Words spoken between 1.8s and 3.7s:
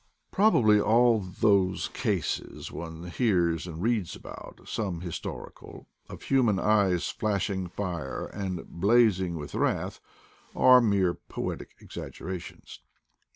cases one hears